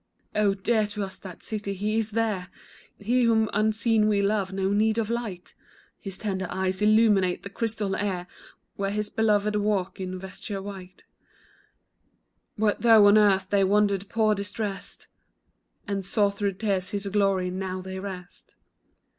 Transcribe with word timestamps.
Oh, 0.35 0.55
dear 0.55 0.87
to 0.87 1.03
us 1.03 1.19
that 1.19 1.43
city. 1.43 1.75
He 1.75 1.99
is 1.99 2.09
there, 2.09 2.47
He 2.97 3.21
whom 3.25 3.51
unseen 3.53 4.07
we 4.07 4.23
love; 4.23 4.51
no 4.51 4.69
need 4.73 4.97
of 4.97 5.11
light; 5.11 5.53
His 5.99 6.17
tender 6.17 6.47
eyes 6.49 6.81
illume 6.81 7.13
the 7.13 7.51
crystal 7.53 7.95
air 7.95 8.25
Where 8.77 8.89
His 8.89 9.11
beloved 9.11 9.55
walk 9.57 9.99
in 9.99 10.17
vesture 10.17 10.59
white, 10.59 11.03
What 12.55 12.81
though 12.81 13.05
on 13.05 13.15
earth 13.19 13.51
they 13.51 13.63
wandered, 13.63 14.09
poor, 14.09 14.33
distressed, 14.33 15.05
And 15.87 16.03
saw 16.03 16.31
through 16.31 16.53
tears 16.53 16.89
His 16.89 17.05
glory, 17.05 17.51
now 17.51 17.79
they 17.79 17.99
rest. 17.99 18.55